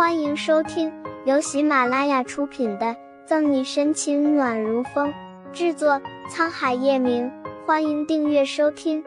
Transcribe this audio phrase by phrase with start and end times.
[0.00, 0.90] 欢迎收听
[1.26, 2.86] 由喜马拉雅出品的
[3.26, 5.12] 《赠你深情暖如风》，
[5.52, 7.30] 制作沧海夜明。
[7.66, 9.04] 欢迎订阅收听。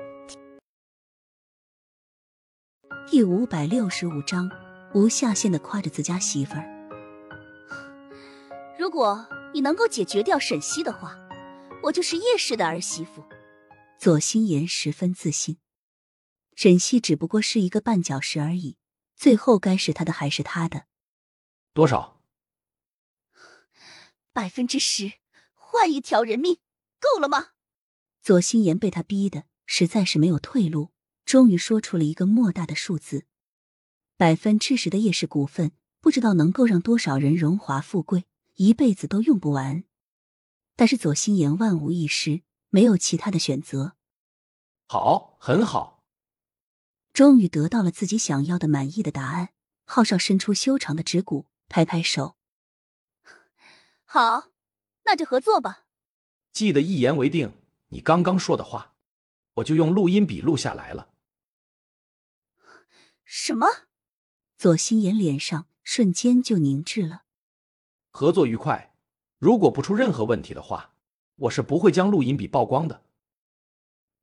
[3.09, 4.47] 第五百六十五章，
[4.93, 6.63] 无下限的夸着自家媳妇儿。
[8.77, 11.17] 如果你能够解决掉沈西的话，
[11.81, 13.23] 我就是叶氏的儿媳妇。
[13.97, 15.57] 左心言十分自信，
[16.55, 18.77] 沈西只不过是一个绊脚石而已。
[19.15, 20.85] 最后该是他的还是他的？
[21.73, 22.21] 多少？
[24.31, 25.13] 百分之十，
[25.53, 26.57] 换一条人命，
[26.99, 27.49] 够了吗？
[28.21, 30.91] 左心言被他逼的实在是没有退路，
[31.25, 33.25] 终于说出了一个莫大的数字。
[34.17, 39.83] 百分之十的叶氏股份，不知道能够让多少人荣华富贵，一辈子都用不完。
[40.75, 43.95] 但是左心言万无一失，没有其他的选择。
[44.87, 45.92] 好，很好。
[47.13, 49.49] 终于得到了自己想要的满意的答案，
[49.85, 52.37] 浩少伸出修长的指骨，拍拍手
[54.03, 54.49] ：“好，
[55.05, 55.85] 那就合作吧。
[56.51, 57.53] 记得一言为定，
[57.89, 58.95] 你刚刚说的话，
[59.55, 61.13] 我就用录音笔录下来了。”
[63.23, 63.67] 什么？
[64.57, 67.25] 左心言脸上瞬间就凝滞了。
[68.09, 68.95] 合作愉快，
[69.37, 70.95] 如果不出任何问题的话，
[71.35, 73.03] 我是不会将录音笔曝光的。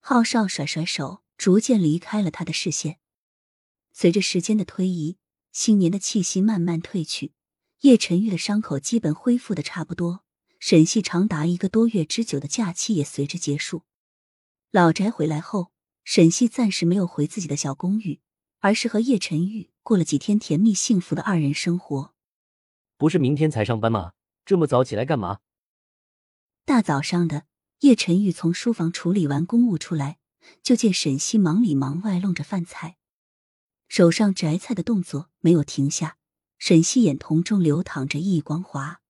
[0.00, 1.22] 浩少甩甩手。
[1.41, 2.98] 逐渐离开了他的视线。
[3.92, 5.16] 随着时间的推移，
[5.52, 7.32] 新年的气息慢慢褪去，
[7.80, 10.22] 叶晨玉的伤口基本恢复的差不多。
[10.58, 13.84] 沈系长达一个多月之久的假期也随之结束。
[14.70, 15.72] 老宅回来后，
[16.05, 18.20] 沈系暂时没有回自己的小公寓，
[18.58, 22.14] 而是和叶晨玉过了几天甜蜜幸福的二人生活。
[22.98, 24.12] 不是明天才上班吗？
[24.44, 25.38] 这么早起来干嘛？
[26.66, 27.47] 大早上的，
[27.78, 30.19] 叶晨玉从书房处理完公务出来。
[30.62, 32.96] 就见沈西忙里忙外弄着饭菜，
[33.88, 36.16] 手上摘菜的动作没有停下。
[36.58, 39.00] 沈西眼瞳中流淌着一光华。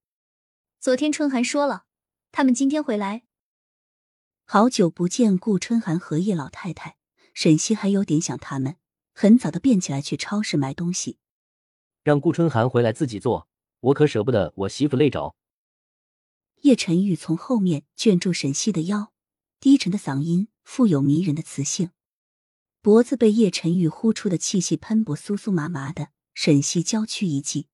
[0.78, 1.84] 昨天春寒说了，
[2.31, 3.25] 他们今天回来。
[4.45, 6.97] 好久不见顾春寒和叶老太太，
[7.34, 8.77] 沈西还有点想他们，
[9.12, 11.19] 很早的便起来去超市买东西。
[12.04, 13.49] 让顾春寒回来自己做，
[13.81, 15.34] 我可舍不得我媳妇累着。
[16.62, 19.12] 叶晨玉从后面卷住沈西的腰，
[19.60, 20.48] 低沉的嗓音。
[20.62, 21.91] 富有迷人的磁性，
[22.81, 26.10] 脖子被叶晨玉呼出的气息喷薄，酥酥麻麻的。
[26.32, 27.66] 沈西娇躯一悸：“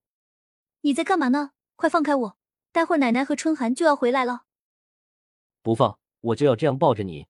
[0.81, 1.51] 你在干嘛呢？
[1.75, 2.39] 快放开我！
[2.73, 4.45] 待会儿奶奶和春寒就要回来了。”
[5.61, 7.27] 不放，我就要这样抱着你。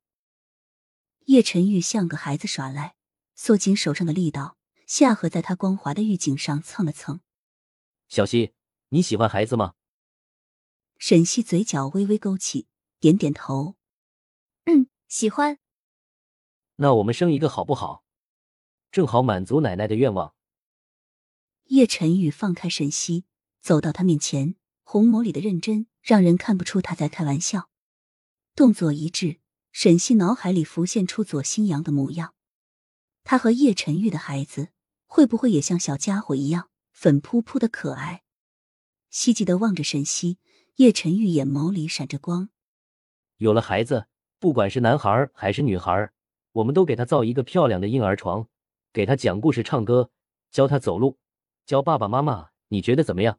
[1.24, 2.94] 叶晨玉像个孩子耍赖，
[3.34, 4.56] 缩紧手上的力道，
[4.86, 7.20] 下颌在他光滑的玉颈上蹭了蹭。
[8.06, 8.52] 小西，
[8.90, 9.74] 你喜欢孩子吗？
[10.96, 12.68] 沈西嘴角微微勾起，
[13.00, 13.74] 点点头。
[15.06, 15.08] 嗯。
[15.08, 15.58] 喜欢，
[16.76, 18.04] 那我们生一个好不好？
[18.90, 20.34] 正好满足奶奶的愿望。
[21.66, 23.24] 叶晨玉放开沈西，
[23.60, 27.70] 走到他面前，红眸里的认真让人看不出他在开玩笑。
[28.54, 29.40] 动作一致，
[29.72, 32.34] 沈西脑海里浮现出左新阳的模样。
[33.22, 34.70] 他和叶晨玉的孩子
[35.06, 38.24] 会不会也像小家伙一样粉扑扑的可爱？
[39.10, 40.38] 希冀的望着沈西，
[40.76, 42.48] 叶晨玉眼眸里闪着光。
[43.36, 44.08] 有了孩子。
[44.38, 46.10] 不管是男孩还是女孩，
[46.52, 48.48] 我们都给他造一个漂亮的婴儿床，
[48.92, 50.10] 给他讲故事、唱歌，
[50.50, 51.18] 教他走路，
[51.64, 52.50] 教爸爸妈妈。
[52.68, 53.38] 你觉得怎么样？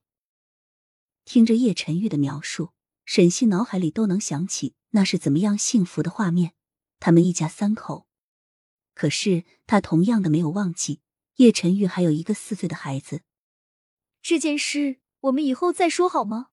[1.25, 2.71] 听着叶晨玉的描述，
[3.05, 6.53] 沈西脑海里都能想起那是怎么样幸福的画面。
[6.99, 8.07] 他们一家三口，
[8.95, 11.01] 可是他同样的没有忘记
[11.35, 13.21] 叶晨玉还有一个四岁的孩子。
[14.21, 16.47] 这件事我们以后再说好吗？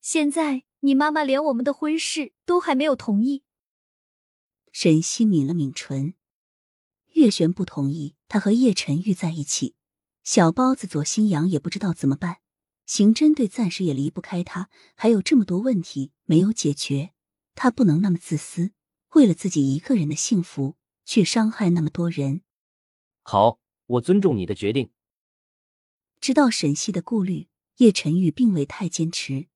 [0.00, 3.42] 现在你妈妈连我们的婚事都还没有同意。
[4.80, 6.14] 沈西抿了抿唇，
[7.14, 9.74] 月璇不同意他和叶晨玉在一起，
[10.22, 12.36] 小包子左新阳也不知道怎么办，
[12.86, 17.10] 刑侦队暂时也离不开他，还有这么多问题没有解决，
[17.56, 18.70] 他不能那么自私，
[19.16, 22.42] 为了自己一个人的幸福去伤害那么多人。
[23.24, 24.92] 好，我尊重你的决定。
[26.20, 27.48] 知道沈西的顾虑，
[27.78, 29.48] 叶晨玉并未太坚持。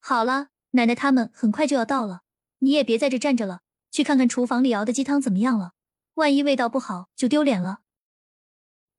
[0.00, 2.22] 好了，奶奶他们很快就要到了，
[2.60, 3.60] 你也别在这站着了。
[3.90, 5.72] 去看看厨房里熬的鸡汤怎么样了，
[6.14, 7.80] 万一味道不好就丢脸了。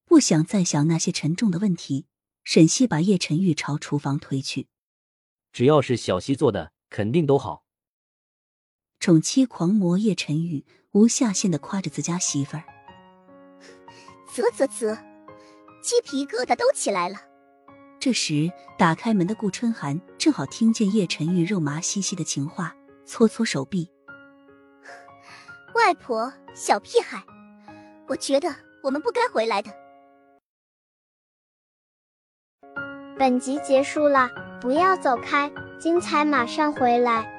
[0.06, 2.08] 不想再想那些沉重的问题，
[2.44, 4.68] 沈西把叶晨玉朝厨房推去。
[5.52, 7.64] 只要是小西做的，肯定都好。
[9.00, 12.64] 宠妻狂魔叶晨玉无下限的夸着自家媳妇儿，
[14.34, 14.96] 啧啧啧，
[15.82, 17.18] 鸡皮疙瘩都起来了。
[18.00, 22.76] 这时，打开门的顾春寒正好听见叶晨玉肉麻兮兮的情话，
[23.06, 23.92] 搓搓手臂。
[25.90, 27.20] 外婆，小屁孩，
[28.08, 28.48] 我觉得
[28.84, 29.72] 我们不该回来的。
[33.18, 34.30] 本集结束了，
[34.62, 37.39] 不要走开，精彩马上回来。